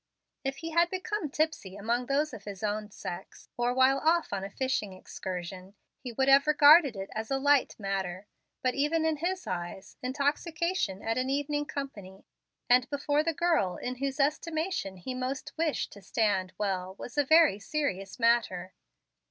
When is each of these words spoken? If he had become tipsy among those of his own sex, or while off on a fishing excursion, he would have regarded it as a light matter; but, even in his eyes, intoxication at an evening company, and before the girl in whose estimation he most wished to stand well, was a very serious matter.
If 0.43 0.55
he 0.57 0.71
had 0.71 0.89
become 0.89 1.29
tipsy 1.29 1.75
among 1.75 2.07
those 2.07 2.33
of 2.33 2.45
his 2.45 2.63
own 2.63 2.89
sex, 2.89 3.49
or 3.55 3.71
while 3.71 3.99
off 3.99 4.33
on 4.33 4.43
a 4.43 4.49
fishing 4.49 4.93
excursion, 4.93 5.75
he 5.99 6.11
would 6.11 6.27
have 6.27 6.47
regarded 6.47 6.95
it 6.95 7.11
as 7.13 7.29
a 7.29 7.37
light 7.37 7.75
matter; 7.77 8.25
but, 8.63 8.73
even 8.73 9.05
in 9.05 9.17
his 9.17 9.45
eyes, 9.45 9.97
intoxication 10.01 11.03
at 11.03 11.19
an 11.19 11.29
evening 11.29 11.65
company, 11.67 12.25
and 12.67 12.89
before 12.89 13.21
the 13.23 13.31
girl 13.31 13.77
in 13.77 13.97
whose 13.97 14.19
estimation 14.19 14.97
he 14.97 15.13
most 15.13 15.53
wished 15.55 15.91
to 15.91 16.01
stand 16.01 16.51
well, 16.57 16.95
was 16.97 17.15
a 17.15 17.23
very 17.23 17.59
serious 17.59 18.17
matter. 18.17 18.73